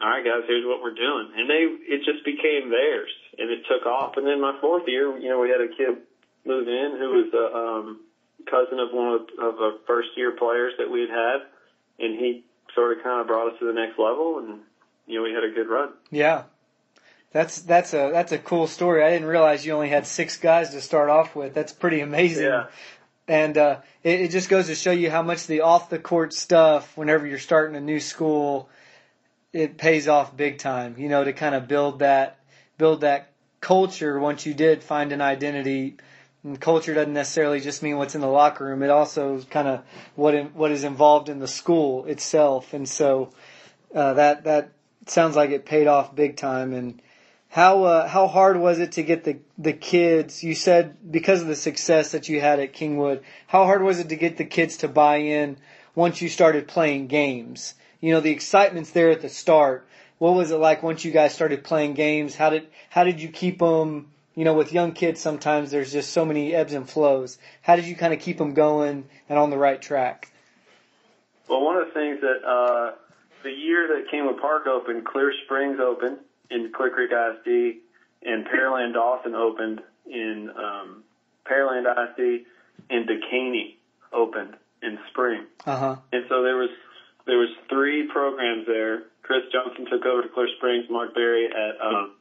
all 0.01 0.09
right, 0.09 0.23
guys, 0.23 0.43
here's 0.47 0.65
what 0.65 0.81
we're 0.81 0.95
doing, 0.95 1.31
and 1.35 1.49
they 1.49 1.93
it 1.93 2.01
just 2.05 2.23
became 2.25 2.69
theirs, 2.69 3.11
and 3.37 3.49
it 3.49 3.63
took 3.67 3.85
off. 3.85 4.17
And 4.17 4.25
then 4.25 4.41
my 4.41 4.57
fourth 4.61 4.83
year, 4.87 5.17
you 5.17 5.29
know, 5.29 5.39
we 5.39 5.49
had 5.49 5.61
a 5.61 5.67
kid 5.67 6.03
move 6.45 6.67
in 6.67 6.97
who 6.97 7.09
was 7.19 7.33
a 7.33 7.47
um, 7.55 7.99
cousin 8.49 8.79
of 8.79 8.89
one 8.91 9.07
of, 9.15 9.21
of 9.37 9.59
our 9.59 9.73
first 9.85 10.09
year 10.15 10.31
players 10.31 10.73
that 10.77 10.89
we 10.89 11.01
had 11.01 11.09
had, 11.09 11.39
and 11.99 12.19
he 12.19 12.43
sort 12.75 12.97
of 12.97 13.03
kind 13.03 13.21
of 13.21 13.27
brought 13.27 13.51
us 13.51 13.59
to 13.59 13.65
the 13.65 13.73
next 13.73 13.99
level, 13.99 14.39
and 14.39 14.59
you 15.07 15.17
know, 15.17 15.23
we 15.23 15.33
had 15.33 15.43
a 15.43 15.51
good 15.53 15.67
run. 15.67 15.89
Yeah. 16.11 16.43
That's 17.31 17.61
that's 17.61 17.93
a 17.93 18.09
that's 18.11 18.31
a 18.31 18.39
cool 18.39 18.65
story. 18.65 19.03
I 19.03 19.11
didn't 19.11 19.27
realize 19.27 19.63
you 19.63 19.73
only 19.73 19.89
had 19.89 20.07
six 20.07 20.37
guys 20.37 20.71
to 20.71 20.81
start 20.81 21.09
off 21.09 21.35
with. 21.35 21.53
That's 21.53 21.71
pretty 21.71 21.99
amazing. 22.01 22.45
Yeah. 22.45 22.67
And 23.27 23.55
uh, 23.55 23.77
it, 24.03 24.21
it 24.21 24.31
just 24.31 24.49
goes 24.49 24.65
to 24.65 24.73
show 24.73 24.89
you 24.89 25.11
how 25.11 25.21
much 25.21 25.45
the 25.45 25.61
off 25.61 25.91
the 25.91 25.99
court 25.99 26.33
stuff, 26.33 26.97
whenever 26.97 27.27
you're 27.27 27.37
starting 27.37 27.75
a 27.75 27.81
new 27.81 27.99
school, 27.99 28.67
it 29.53 29.77
pays 29.77 30.07
off 30.07 30.35
big 30.35 30.57
time. 30.57 30.95
You 30.97 31.09
know, 31.09 31.23
to 31.23 31.33
kind 31.33 31.55
of 31.55 31.67
build 31.67 31.99
that 31.99 32.39
build 32.77 33.01
that 33.01 33.31
culture. 33.61 34.19
Once 34.19 34.45
you 34.45 34.53
did 34.53 34.83
find 34.83 35.11
an 35.11 35.21
identity, 35.21 35.97
and 36.43 36.59
culture 36.59 36.93
doesn't 36.93 37.13
necessarily 37.13 37.59
just 37.59 37.83
mean 37.83 37.97
what's 37.97 38.15
in 38.15 38.21
the 38.21 38.27
locker 38.27 38.65
room. 38.65 38.83
It 38.83 38.89
also 38.89 39.41
kind 39.43 39.67
of 39.67 39.83
what 40.15 40.35
in, 40.35 40.47
what 40.47 40.71
is 40.71 40.83
involved 40.83 41.29
in 41.29 41.39
the 41.39 41.47
school 41.47 42.05
itself. 42.05 42.73
And 42.73 42.87
so 42.87 43.31
uh, 43.93 44.13
that 44.13 44.43
that 44.45 44.71
sounds 45.07 45.35
like 45.35 45.49
it 45.49 45.65
paid 45.65 45.87
off 45.87 46.15
big 46.15 46.37
time. 46.37 46.73
And 46.73 47.01
how 47.49 47.83
uh, 47.83 48.07
how 48.07 48.27
hard 48.27 48.57
was 48.57 48.79
it 48.79 48.93
to 48.93 49.03
get 49.03 49.23
the 49.23 49.39
the 49.57 49.73
kids? 49.73 50.43
You 50.43 50.55
said 50.55 51.11
because 51.11 51.41
of 51.41 51.47
the 51.47 51.55
success 51.55 52.11
that 52.11 52.29
you 52.29 52.39
had 52.39 52.59
at 52.59 52.73
Kingwood, 52.73 53.21
how 53.47 53.65
hard 53.65 53.81
was 53.81 53.99
it 53.99 54.09
to 54.09 54.15
get 54.15 54.37
the 54.37 54.45
kids 54.45 54.77
to 54.77 54.87
buy 54.87 55.17
in 55.17 55.57
once 55.95 56.21
you 56.21 56.29
started 56.29 56.67
playing 56.67 57.07
games? 57.07 57.73
You 58.01 58.13
know, 58.13 58.21
the 58.21 58.31
excitement's 58.31 58.91
there 58.91 59.09
at 59.09 59.21
the 59.21 59.29
start. 59.29 59.87
What 60.17 60.35
was 60.35 60.51
it 60.51 60.57
like 60.57 60.83
once 60.83 61.03
you 61.05 61.11
guys 61.11 61.33
started 61.33 61.63
playing 61.63 61.93
games? 61.93 62.35
How 62.35 62.49
did 62.49 62.67
how 62.89 63.03
did 63.03 63.21
you 63.21 63.29
keep 63.29 63.59
them? 63.59 64.11
You 64.35 64.45
know, 64.45 64.53
with 64.53 64.71
young 64.71 64.93
kids, 64.93 65.19
sometimes 65.19 65.71
there's 65.71 65.91
just 65.91 66.11
so 66.11 66.23
many 66.23 66.53
ebbs 66.53 66.73
and 66.73 66.89
flows. 66.89 67.37
How 67.61 67.75
did 67.75 67.85
you 67.85 67.95
kind 67.95 68.13
of 68.13 68.19
keep 68.19 68.37
them 68.37 68.53
going 68.53 69.09
and 69.27 69.37
on 69.37 69.49
the 69.49 69.57
right 69.57 69.81
track? 69.81 70.31
Well, 71.49 71.61
one 71.61 71.77
of 71.77 71.87
the 71.87 71.93
things 71.93 72.21
that 72.21 72.47
uh, 72.47 72.95
the 73.43 73.51
year 73.51 73.87
that 73.87 74.11
Kingwood 74.13 74.39
Park 74.39 74.67
opened, 74.67 75.05
Clear 75.05 75.33
Springs 75.45 75.79
opened 75.81 76.19
in 76.49 76.71
Clear 76.75 76.91
Creek 76.91 77.11
ISD, 77.11 77.79
and 78.23 78.45
Pearland 78.45 78.93
Dawson 78.93 79.35
opened 79.35 79.81
in 80.05 80.49
um, 80.55 81.03
Pearland 81.45 81.85
ISD, 81.85 82.45
and 82.89 83.09
Dekaney 83.09 83.75
opened 84.13 84.55
in 84.81 84.99
spring. 85.09 85.45
Uh 85.65 85.77
huh. 85.77 85.95
And 86.11 86.25
so 86.29 86.43
there 86.43 86.55
was 86.55 86.69
there 87.29 87.37
was 87.37 87.49
three 87.69 88.07
programs 88.07 88.65
there. 88.65 89.03
Chris 89.21 89.43
Johnson 89.51 89.85
took 89.85 90.05
over 90.05 90.23
to 90.23 90.29
Clear 90.29 90.47
Springs, 90.57 90.85
Mark 90.89 91.13
Berry 91.13 91.47
at 91.47 91.79
um, 91.81 92.13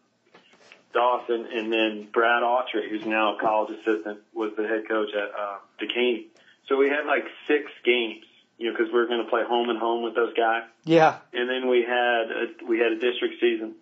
Dawson, 0.93 1.47
and 1.53 1.73
then 1.73 2.09
Brad 2.13 2.43
Autry, 2.43 2.89
who's 2.91 3.07
now 3.07 3.37
a 3.37 3.41
college 3.41 3.79
assistant, 3.79 4.21
was 4.35 4.53
the 4.57 4.67
head 4.67 4.89
coach 4.89 5.09
at 5.15 5.31
uh, 5.39 5.59
Dekaney. 5.81 6.27
So 6.69 6.77
we 6.77 6.89
had 6.89 7.07
like 7.07 7.25
six 7.47 7.71
games, 7.85 8.25
you 8.59 8.67
know, 8.71 8.77
because 8.77 8.93
we 8.93 8.99
were 8.99 9.07
going 9.07 9.25
to 9.25 9.31
play 9.31 9.43
home 9.43 9.71
and 9.71 9.79
home 9.79 10.03
with 10.03 10.15
those 10.15 10.35
guys. 10.35 10.65
Yeah. 10.85 11.19
And 11.33 11.49
then 11.49 11.69
we 11.69 11.83
had 11.83 12.31
a, 12.31 12.67
we 12.69 12.79
had 12.79 12.93
a 12.93 12.99
district 12.99 13.41
season. 13.41 13.75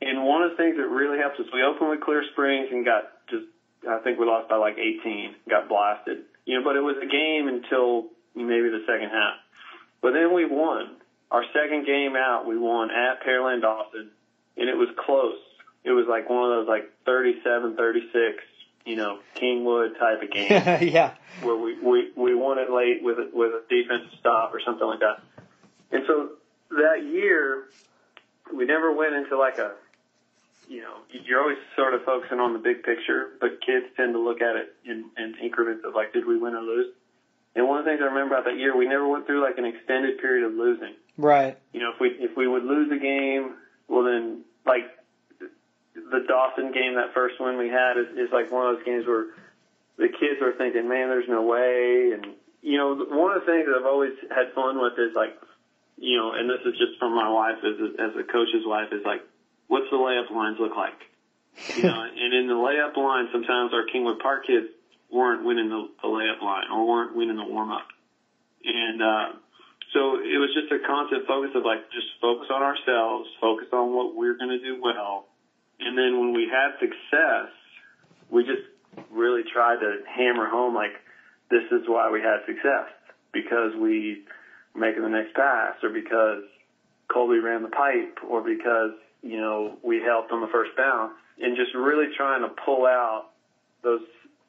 And 0.00 0.24
one 0.24 0.42
of 0.42 0.50
the 0.50 0.56
things 0.56 0.76
that 0.76 0.86
really 0.86 1.18
helped 1.18 1.38
us, 1.40 1.46
we 1.52 1.62
opened 1.62 1.90
with 1.90 2.00
Clear 2.00 2.24
Springs 2.32 2.68
and 2.70 2.84
got 2.84 3.10
just, 3.28 3.46
I 3.88 3.98
think 3.98 4.18
we 4.18 4.26
lost 4.26 4.48
by 4.48 4.56
like 4.56 4.78
18, 4.78 5.34
got 5.48 5.68
blasted. 5.68 6.24
You 6.44 6.58
know, 6.58 6.64
but 6.64 6.76
it 6.76 6.80
was 6.80 6.96
a 7.02 7.06
game 7.06 7.46
until 7.46 8.10
maybe 8.34 8.68
the 8.70 8.82
second 8.86 9.10
half. 9.10 9.34
But 10.02 10.12
then 10.12 10.34
we 10.34 10.44
won. 10.44 10.96
Our 11.30 11.44
second 11.54 11.86
game 11.86 12.14
out, 12.14 12.46
we 12.46 12.58
won 12.58 12.90
at 12.90 13.22
Pearland 13.24 13.62
Dawson, 13.62 14.10
and 14.58 14.68
it 14.68 14.76
was 14.76 14.88
close. 14.98 15.38
It 15.84 15.92
was 15.92 16.06
like 16.06 16.28
one 16.28 16.44
of 16.44 16.66
those 16.66 16.68
like 16.68 16.92
37, 17.06 17.76
36, 17.76 18.42
you 18.84 18.96
know, 18.96 19.20
Kingwood 19.36 19.98
type 19.98 20.22
of 20.22 20.30
game 20.30 20.50
yeah. 20.92 21.14
where 21.42 21.56
we, 21.56 21.78
we, 21.80 22.10
we 22.16 22.34
won 22.34 22.58
it 22.58 22.70
late 22.70 23.02
with 23.02 23.18
a, 23.18 23.30
with 23.32 23.52
a 23.52 23.62
defensive 23.70 24.12
stop 24.20 24.52
or 24.52 24.60
something 24.60 24.86
like 24.86 25.00
that. 25.00 25.22
And 25.90 26.04
so 26.06 26.30
that 26.70 27.04
year, 27.04 27.64
we 28.52 28.66
never 28.66 28.92
went 28.92 29.14
into 29.14 29.38
like 29.38 29.58
a, 29.58 29.72
you 30.68 30.82
know, 30.82 30.96
you're 31.10 31.40
always 31.40 31.58
sort 31.76 31.94
of 31.94 32.04
focusing 32.04 32.40
on 32.40 32.52
the 32.52 32.58
big 32.58 32.82
picture, 32.82 33.30
but 33.40 33.60
kids 33.64 33.86
tend 33.96 34.14
to 34.14 34.20
look 34.20 34.40
at 34.40 34.56
it 34.56 34.74
in, 34.84 35.10
in 35.16 35.34
increments 35.42 35.84
of 35.86 35.94
like, 35.94 36.12
did 36.12 36.26
we 36.26 36.38
win 36.38 36.54
or 36.54 36.62
lose? 36.62 36.92
And 37.54 37.68
one 37.68 37.78
of 37.78 37.84
the 37.84 37.90
things 37.90 38.00
I 38.00 38.06
remember 38.06 38.34
about 38.34 38.46
that 38.46 38.56
year, 38.56 38.76
we 38.76 38.88
never 38.88 39.06
went 39.06 39.26
through 39.26 39.42
like 39.42 39.58
an 39.58 39.66
extended 39.66 40.18
period 40.18 40.46
of 40.46 40.54
losing. 40.54 40.94
Right. 41.18 41.58
You 41.72 41.80
know, 41.80 41.92
if 41.94 42.00
we 42.00 42.08
if 42.18 42.36
we 42.36 42.48
would 42.48 42.64
lose 42.64 42.90
a 42.90 42.98
game, 42.98 43.56
well 43.88 44.04
then 44.04 44.44
like 44.64 44.88
the 45.94 46.24
Dawson 46.26 46.72
game, 46.72 46.94
that 46.94 47.12
first 47.12 47.40
one 47.40 47.58
we 47.58 47.68
had 47.68 47.98
is, 47.98 48.16
is 48.16 48.32
like 48.32 48.50
one 48.50 48.66
of 48.66 48.76
those 48.76 48.84
games 48.84 49.06
where 49.06 49.26
the 49.98 50.08
kids 50.08 50.40
are 50.40 50.52
thinking, 50.56 50.88
man, 50.88 51.08
there's 51.08 51.28
no 51.28 51.42
way. 51.42 52.12
And 52.14 52.36
you 52.62 52.78
know, 52.78 52.96
one 52.96 53.36
of 53.36 53.44
the 53.44 53.46
things 53.46 53.66
that 53.66 53.76
I've 53.76 53.86
always 53.86 54.16
had 54.30 54.54
fun 54.54 54.80
with 54.80 54.96
is 54.96 55.14
like, 55.14 55.36
you 55.98 56.16
know, 56.16 56.32
and 56.32 56.48
this 56.48 56.64
is 56.64 56.78
just 56.78 56.98
from 56.98 57.14
my 57.14 57.28
wife 57.28 57.60
as 57.60 57.76
a, 57.76 57.88
as 58.00 58.12
a 58.16 58.24
coach's 58.24 58.64
wife 58.64 58.88
is 58.92 59.04
like, 59.04 59.20
what's 59.68 59.90
the 59.90 60.00
layup 60.00 60.30
lines 60.32 60.56
look 60.58 60.76
like? 60.76 60.96
You 61.76 61.82
know, 61.90 62.00
and 62.00 62.32
in 62.32 62.48
the 62.48 62.56
layup 62.56 62.96
line, 62.96 63.28
sometimes 63.30 63.72
our 63.74 63.84
Kingwood 63.84 64.20
Park 64.20 64.46
kids 64.46 64.72
weren't 65.12 65.44
winning 65.44 65.68
the, 65.68 65.88
the 66.00 66.08
layup 66.08 66.42
line 66.42 66.70
or 66.72 66.88
weren't 66.88 67.16
winning 67.16 67.36
the 67.36 67.44
warm 67.44 67.70
up. 67.70 67.86
And, 68.64 69.02
uh, 69.02 69.26
so 69.92 70.16
it 70.16 70.40
was 70.40 70.48
just 70.56 70.72
a 70.72 70.80
constant 70.86 71.26
focus 71.26 71.50
of 71.54 71.64
like, 71.64 71.90
just 71.92 72.08
focus 72.20 72.48
on 72.48 72.62
ourselves, 72.62 73.28
focus 73.40 73.68
on 73.72 73.92
what 73.94 74.16
we're 74.16 74.38
going 74.38 74.50
to 74.50 74.58
do 74.58 74.80
well. 74.80 75.26
And 75.80 75.98
then 75.98 76.18
when 76.18 76.32
we 76.32 76.48
had 76.48 76.80
success, 76.80 77.52
we 78.30 78.44
just 78.44 78.64
really 79.10 79.42
tried 79.52 79.80
to 79.80 80.00
hammer 80.08 80.48
home 80.48 80.74
like, 80.74 80.92
this 81.50 81.64
is 81.70 81.82
why 81.86 82.10
we 82.10 82.20
had 82.20 82.40
success 82.46 82.88
because 83.32 83.72
we 83.78 84.24
were 84.74 84.80
making 84.80 85.02
the 85.02 85.08
next 85.08 85.34
pass 85.34 85.76
or 85.82 85.90
because 85.90 86.44
Colby 87.12 87.38
ran 87.38 87.62
the 87.62 87.68
pipe 87.68 88.18
or 88.26 88.40
because, 88.40 88.96
you 89.22 89.36
know, 89.36 89.76
we 89.82 90.00
helped 90.00 90.32
on 90.32 90.40
the 90.40 90.48
first 90.48 90.70
bounce 90.76 91.12
and 91.40 91.56
just 91.56 91.74
really 91.74 92.06
trying 92.16 92.42
to 92.42 92.48
pull 92.64 92.86
out 92.86 93.28
those, 93.82 94.00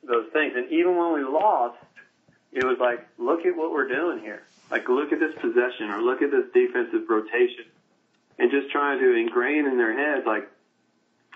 those 0.08 0.32
things. 0.34 0.54
And 0.56 0.72
even 0.72 0.98
when 0.98 1.14
we 1.14 1.24
lost, 1.24 1.78
it 2.52 2.64
was 2.64 2.78
like, 2.80 3.08
look 3.18 3.46
at 3.46 3.56
what 3.56 3.72
we're 3.72 3.88
doing 3.88 4.20
here. 4.20 4.44
Like, 4.70 4.88
look 4.90 5.12
at 5.12 5.20
this 5.20 5.34
possession 5.42 5.90
or 5.90 6.02
look 6.02 6.22
at 6.22 6.32
this 6.32 6.46
defensive 6.54 7.08
rotation 7.10 7.66
and 8.40 8.52
just 8.52 8.72
trying 8.72 9.00
to 9.00 9.16
ingrain 9.16 9.66
in 9.66 9.78
their 9.78 9.94
heads, 9.94 10.26
like, 10.26 10.50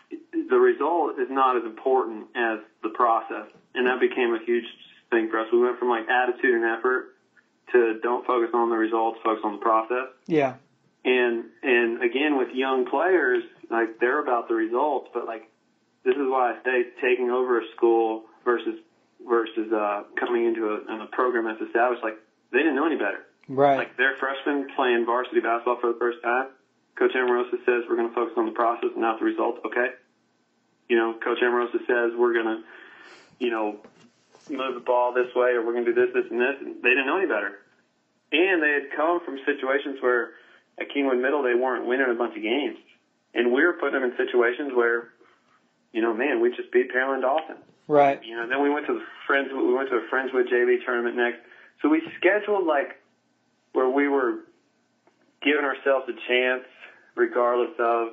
the 0.09 0.57
result 0.57 1.19
is 1.19 1.27
not 1.29 1.57
as 1.57 1.63
important 1.63 2.27
as 2.35 2.59
the 2.81 2.89
process. 2.89 3.47
And 3.75 3.87
that 3.87 3.99
became 3.99 4.33
a 4.33 4.39
huge 4.45 4.65
thing 5.09 5.29
for 5.29 5.39
us. 5.39 5.47
We 5.51 5.59
went 5.59 5.79
from 5.79 5.89
like 5.89 6.07
attitude 6.09 6.53
and 6.53 6.65
effort 6.65 7.15
to 7.73 7.99
don't 8.01 8.25
focus 8.25 8.49
on 8.53 8.69
the 8.69 8.77
results, 8.77 9.19
focus 9.23 9.41
on 9.43 9.53
the 9.53 9.61
process. 9.61 10.07
Yeah. 10.25 10.55
And 11.03 11.45
and 11.63 12.03
again 12.03 12.37
with 12.37 12.49
young 12.53 12.85
players, 12.85 13.43
like 13.69 13.99
they're 13.99 14.21
about 14.21 14.47
the 14.47 14.55
results, 14.55 15.09
but 15.13 15.25
like 15.25 15.49
this 16.03 16.15
is 16.15 16.23
why 16.23 16.53
I 16.53 16.63
say 16.63 16.85
taking 17.01 17.29
over 17.29 17.59
a 17.59 17.63
school 17.75 18.23
versus 18.47 18.79
versus 19.19 19.67
uh, 19.73 20.07
coming 20.15 20.45
into 20.47 20.71
a, 20.71 21.03
a 21.03 21.07
program 21.11 21.43
that's 21.51 21.59
established. 21.59 22.01
Like 22.01 22.15
they 22.51 22.59
didn't 22.59 22.79
know 22.79 22.87
any 22.87 22.95
better. 22.95 23.27
Right. 23.47 23.77
Like 23.77 23.97
they're 23.97 24.15
freshmen 24.15 24.71
playing 24.75 25.05
varsity 25.05 25.41
basketball 25.43 25.79
for 25.83 25.91
the 25.91 25.99
first 25.99 26.23
time. 26.23 26.47
Coach 26.95 27.11
Amorosa 27.11 27.59
says 27.67 27.83
we're 27.87 27.99
going 27.99 28.09
to 28.09 28.15
focus 28.15 28.33
on 28.37 28.45
the 28.47 28.55
process, 28.55 28.89
and 28.95 29.03
not 29.03 29.19
the 29.19 29.25
results. 29.25 29.59
Okay. 29.67 29.89
You 30.89 30.95
know, 30.95 31.13
Coach 31.19 31.43
Amorosa 31.43 31.79
says 31.85 32.15
we're 32.17 32.33
going 32.33 32.47
to, 32.47 32.59
you 33.43 33.51
know, 33.51 33.77
move 34.49 34.73
the 34.73 34.85
ball 34.85 35.13
this 35.13 35.27
way, 35.35 35.51
or 35.51 35.65
we're 35.65 35.73
going 35.73 35.85
to 35.85 35.93
do 35.93 35.99
this, 35.99 36.15
this, 36.15 36.31
and 36.31 36.39
this. 36.39 36.55
And 36.59 36.81
they 36.81 36.89
didn't 36.95 37.05
know 37.05 37.19
any 37.19 37.27
better. 37.27 37.59
And 38.31 38.63
they 38.63 38.71
had 38.71 38.95
come 38.95 39.19
from 39.23 39.37
situations 39.45 39.99
where 40.01 40.31
at 40.79 40.89
Kingwood 40.89 41.21
Middle 41.21 41.43
they 41.43 41.55
weren't 41.55 41.85
winning 41.85 42.07
a 42.09 42.15
bunch 42.15 42.35
of 42.35 42.43
games, 42.43 42.79
and 43.33 43.51
we 43.51 43.63
were 43.63 43.73
putting 43.73 43.99
them 43.99 44.09
in 44.09 44.17
situations 44.17 44.71
where, 44.73 45.09
you 45.91 46.01
know, 46.01 46.13
man, 46.13 46.41
we 46.41 46.49
just 46.49 46.71
beat 46.71 46.91
Pearland 46.91 47.21
Dawson. 47.21 47.57
Right. 47.87 48.23
You 48.23 48.35
know, 48.35 48.47
then 48.47 48.61
we 48.61 48.69
went 48.69 48.85
to 48.87 48.93
the 48.93 49.05
friends. 49.25 49.49
We 49.51 49.73
went 49.73 49.89
to 49.89 49.95
a 49.95 50.07
Friendswood 50.13 50.51
JV 50.51 50.83
tournament 50.85 51.15
next. 51.15 51.39
So 51.81 51.89
we 51.89 52.01
scheduled 52.17 52.65
like 52.65 53.01
where 53.71 53.89
we 53.89 54.07
were 54.07 54.39
giving 55.41 55.63
ourselves 55.63 56.09
a 56.09 56.27
chance, 56.27 56.65
regardless 57.15 57.75
of 57.79 58.09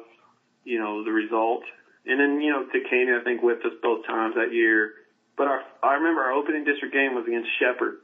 you 0.64 0.78
know 0.78 1.04
the 1.04 1.10
result. 1.10 1.62
And 2.06 2.20
then 2.20 2.40
you 2.40 2.52
know 2.52 2.66
Dekaney, 2.72 3.18
I 3.18 3.24
think, 3.24 3.42
whipped 3.42 3.64
us 3.64 3.72
both 3.82 4.06
times 4.06 4.34
that 4.36 4.52
year. 4.52 4.92
But 5.36 5.48
our 5.48 5.62
I 5.82 5.94
remember 5.94 6.22
our 6.22 6.32
opening 6.32 6.64
district 6.64 6.94
game 6.94 7.14
was 7.14 7.26
against 7.26 7.48
Shepherd, 7.58 7.98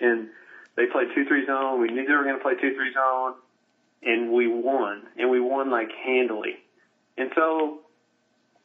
and 0.00 0.28
they 0.76 0.86
played 0.86 1.08
two 1.14 1.24
three 1.24 1.44
zone. 1.46 1.80
We 1.80 1.88
knew 1.88 2.06
they 2.06 2.14
were 2.14 2.24
going 2.24 2.36
to 2.36 2.42
play 2.42 2.54
two 2.54 2.74
three 2.76 2.92
zone, 2.94 3.34
and 4.02 4.30
we 4.30 4.46
won, 4.46 5.02
and 5.16 5.28
we 5.28 5.40
won 5.40 5.70
like 5.70 5.90
handily. 6.04 6.56
And 7.16 7.32
so 7.34 7.80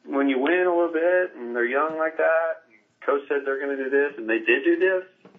when 0.04 0.28
you 0.28 0.38
win 0.38 0.66
a 0.66 0.74
little 0.74 0.92
bit 0.92 1.34
and 1.36 1.54
they're 1.54 1.64
young 1.64 1.98
like 1.98 2.16
that, 2.16 2.64
coach 3.04 3.22
said 3.28 3.38
they're 3.44 3.60
going 3.60 3.76
to 3.76 3.84
do 3.84 3.90
this, 3.90 4.12
and 4.16 4.28
they 4.28 4.38
did 4.38 4.64
do 4.64 4.78
this. 4.78 5.32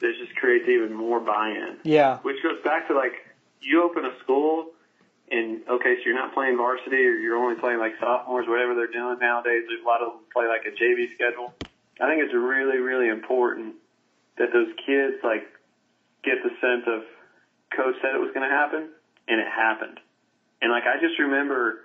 This 0.00 0.16
just 0.18 0.36
creates 0.36 0.68
even 0.68 0.94
more 0.94 1.20
buy-in. 1.20 1.78
Yeah. 1.82 2.18
Which 2.18 2.36
goes 2.42 2.62
back 2.64 2.88
to 2.88 2.94
like 2.94 3.14
you 3.60 3.82
open 3.82 4.04
a 4.04 4.16
school 4.22 4.70
and 5.30 5.60
okay, 5.68 5.96
so 5.96 6.02
you're 6.06 6.14
not 6.14 6.32
playing 6.32 6.56
varsity 6.56 7.04
or 7.04 7.18
you're 7.18 7.36
only 7.36 7.60
playing 7.60 7.80
like 7.80 7.92
sophomores, 8.00 8.46
whatever 8.46 8.74
they're 8.74 8.92
doing 8.92 9.18
nowadays. 9.20 9.64
There's 9.68 9.82
a 9.82 9.86
lot 9.86 10.00
of 10.00 10.12
them 10.12 10.20
play 10.32 10.46
like 10.46 10.64
a 10.64 10.70
JV 10.70 11.12
schedule. 11.14 11.52
I 12.00 12.06
think 12.06 12.22
it's 12.22 12.32
really, 12.32 12.78
really 12.78 13.08
important 13.08 13.74
that 14.38 14.52
those 14.52 14.68
kids 14.86 15.16
like 15.24 15.50
get 16.22 16.38
the 16.42 16.50
sense 16.62 16.86
of 16.86 17.02
coach 17.74 17.94
said 18.00 18.14
it 18.14 18.22
was 18.22 18.30
going 18.32 18.48
to 18.48 18.54
happen 18.54 18.88
and 19.26 19.40
it 19.40 19.48
happened. 19.48 19.98
And 20.62 20.70
like 20.70 20.84
I 20.86 21.00
just 21.00 21.18
remember 21.18 21.80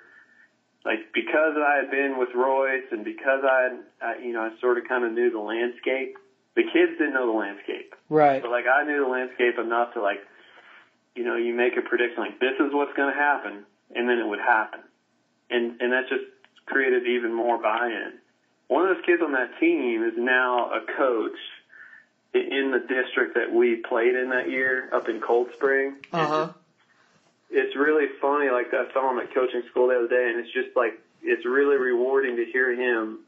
like 0.86 1.14
because 1.14 1.56
I 1.58 1.78
had 1.82 1.92
been 1.92 2.18
with 2.18 2.30
Royce 2.36 2.92
and 2.92 3.06
because 3.06 3.44
I 3.44 3.78
I, 4.02 4.18
you 4.18 4.34
know, 4.34 4.42
I 4.42 4.52
sort 4.60 4.78
of 4.78 4.88
kind 4.88 5.06
of 5.06 5.14
knew 5.14 5.32
the 5.32 5.40
landscape. 5.40 6.18
The 6.56 6.64
kids 6.64 6.94
didn't 7.00 7.14
know 7.14 7.32
the 7.32 7.38
landscape. 7.38 7.96
Right. 8.10 8.42
But 8.42 8.52
like 8.52 8.66
I 8.68 8.84
knew 8.84 9.04
the 9.04 9.10
landscape 9.10 9.58
enough 9.58 9.94
to 9.94 10.02
like, 10.02 10.20
you 11.16 11.24
know, 11.24 11.36
you 11.36 11.54
make 11.54 11.78
a 11.78 11.82
prediction 11.82 12.20
like 12.20 12.40
this 12.40 12.56
is 12.60 12.74
what's 12.74 12.94
going 12.96 13.14
to 13.14 13.20
happen, 13.20 13.66
and 13.96 14.08
then 14.10 14.20
it 14.20 14.28
would 14.28 14.40
happen, 14.40 14.82
and 15.50 15.82
and 15.82 15.94
that 15.94 16.10
just 16.10 16.26
created 16.66 17.08
even 17.08 17.34
more 17.34 17.62
buy-in. 17.62 18.14
One 18.68 18.88
of 18.88 18.96
those 18.96 19.06
kids 19.06 19.22
on 19.22 19.34
that 19.34 19.60
team 19.60 20.04
is 20.04 20.14
now 20.18 20.72
a 20.72 20.80
coach 20.98 21.38
in 22.34 22.72
the 22.72 22.80
district 22.80 23.36
that 23.36 23.54
we 23.54 23.76
played 23.76 24.16
in 24.16 24.30
that 24.30 24.50
year 24.50 24.90
up 24.94 25.08
in 25.08 25.22
Cold 25.22 25.50
Spring. 25.56 25.96
Uh 26.12 26.28
huh. 26.28 26.50
It's 27.56 27.76
really 27.76 28.08
funny. 28.20 28.50
Like 28.50 28.74
I 28.74 28.92
saw 28.94 29.12
him 29.12 29.20
at 29.20 29.34
coaching 29.34 29.62
school 29.70 29.88
the 29.88 29.96
other 29.96 30.08
day, 30.08 30.32
and 30.34 30.40
it's 30.40 30.52
just 30.54 30.76
like 30.76 31.00
it's 31.22 31.46
really 31.46 31.78
rewarding 31.78 32.36
to 32.38 32.46
hear 32.52 32.74
him. 32.74 33.20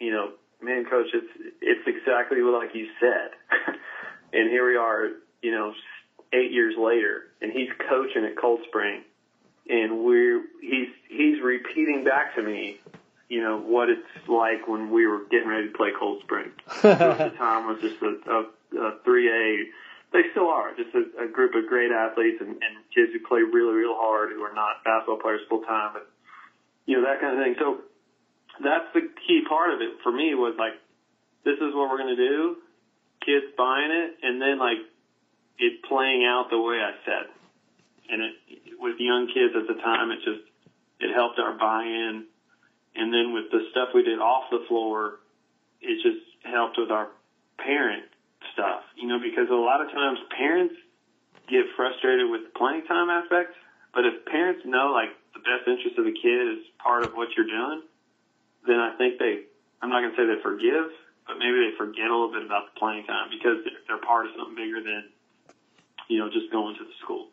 You 0.00 0.12
know, 0.12 0.32
man, 0.60 0.84
coach, 0.84 1.06
it's 1.14 1.54
it's 1.60 1.86
exactly 1.86 2.42
like 2.42 2.74
you 2.74 2.88
said. 2.98 3.30
and 4.32 4.50
here 4.50 4.68
we 4.68 4.76
are, 4.76 5.10
you 5.42 5.52
know, 5.52 5.72
eight 6.32 6.50
years 6.50 6.74
later, 6.76 7.30
and 7.40 7.52
he's 7.52 7.70
coaching 7.88 8.24
at 8.24 8.36
Cold 8.36 8.60
Spring, 8.68 9.02
and 9.68 10.04
we're 10.04 10.42
he's 10.60 10.88
he's 11.08 11.40
repeating 11.40 12.04
back 12.04 12.34
to 12.34 12.42
me, 12.42 12.78
you 13.28 13.42
know, 13.42 13.58
what 13.58 13.88
it's 13.88 14.28
like 14.28 14.66
when 14.66 14.90
we 14.90 15.06
were 15.06 15.20
getting 15.30 15.48
ready 15.48 15.68
to 15.68 15.76
play 15.76 15.90
Cold 15.98 16.22
Spring. 16.22 16.50
At 16.82 17.18
the 17.18 17.30
time 17.36 17.66
was 17.66 17.80
just 17.80 18.02
a, 18.02 18.16
a, 18.30 18.40
a 18.80 18.98
3A. 19.06 19.62
They 20.12 20.24
still 20.32 20.48
are 20.48 20.72
just 20.74 20.94
a, 20.94 21.24
a 21.24 21.28
group 21.28 21.54
of 21.54 21.68
great 21.68 21.92
athletes 21.92 22.40
and, 22.40 22.56
and 22.64 22.72
kids 22.94 23.12
who 23.12 23.20
play 23.28 23.40
really, 23.44 23.74
real 23.74 23.94
hard 23.94 24.30
who 24.32 24.40
are 24.42 24.54
not 24.54 24.82
basketball 24.84 25.20
players 25.20 25.42
full 25.48 25.62
time, 25.62 25.92
but 25.92 26.08
you 26.86 26.96
know 26.96 27.04
that 27.04 27.20
kind 27.20 27.36
of 27.36 27.44
thing. 27.44 27.56
So 27.58 27.84
that's 28.64 28.88
the 28.94 29.04
key 29.26 29.44
part 29.46 29.74
of 29.74 29.80
it 29.80 30.00
for 30.02 30.10
me 30.10 30.34
was 30.34 30.56
like, 30.58 30.72
this 31.44 31.56
is 31.60 31.74
what 31.76 31.90
we're 31.90 31.98
going 31.98 32.16
to 32.16 32.28
do. 32.28 32.56
kids 33.24 33.52
buying 33.56 33.90
it, 33.92 34.10
and 34.22 34.40
then 34.40 34.58
like 34.58 34.78
it 35.58 35.82
playing 35.84 36.24
out 36.24 36.48
the 36.50 36.60
way 36.60 36.80
I 36.80 36.92
said. 37.04 37.28
And 38.08 38.22
it, 38.22 38.34
with 38.80 38.96
young 38.98 39.28
kids 39.28 39.52
at 39.52 39.68
the 39.68 39.80
time, 39.80 40.10
it 40.10 40.24
just 40.24 40.40
it 41.00 41.12
helped 41.12 41.38
our 41.38 41.52
buy-in. 41.58 42.24
And 42.96 43.12
then 43.12 43.34
with 43.34 43.52
the 43.52 43.68
stuff 43.70 43.90
we 43.94 44.02
did 44.02 44.18
off 44.18 44.50
the 44.50 44.64
floor, 44.66 45.20
it 45.80 46.02
just 46.02 46.24
helped 46.42 46.78
with 46.78 46.90
our 46.90 47.08
parent 47.58 48.04
stuff. 48.58 48.82
You 48.98 49.06
know, 49.06 49.22
because 49.22 49.46
a 49.50 49.54
lot 49.54 49.78
of 49.78 49.94
times 49.94 50.18
parents 50.34 50.74
get 51.46 51.70
frustrated 51.78 52.26
with 52.26 52.50
the 52.50 52.52
playing 52.58 52.82
time 52.90 53.08
aspect, 53.08 53.54
but 53.94 54.02
if 54.04 54.26
parents 54.26 54.66
know 54.66 54.90
like 54.90 55.14
the 55.32 55.40
best 55.46 55.70
interest 55.70 55.94
of 55.94 56.04
the 56.04 56.12
kid 56.12 56.58
is 56.58 56.66
part 56.82 57.06
of 57.06 57.14
what 57.14 57.30
you're 57.38 57.46
doing, 57.46 57.86
then 58.66 58.82
I 58.82 58.98
think 58.98 59.22
they, 59.22 59.46
I'm 59.80 59.88
not 59.88 60.02
going 60.02 60.10
to 60.10 60.18
say 60.18 60.26
they 60.26 60.42
forgive, 60.42 60.90
but 61.24 61.38
maybe 61.38 61.70
they 61.70 61.72
forget 61.78 62.10
a 62.10 62.12
little 62.12 62.34
bit 62.34 62.42
about 62.42 62.74
the 62.74 62.74
playing 62.76 63.06
time 63.06 63.30
because 63.30 63.62
they're, 63.62 63.80
they're 63.86 64.02
part 64.02 64.26
of 64.26 64.34
something 64.36 64.58
bigger 64.58 64.82
than, 64.82 65.06
you 66.10 66.18
know, 66.18 66.28
just 66.28 66.50
going 66.50 66.74
to 66.76 66.84
the 66.84 66.96
school. 67.00 67.30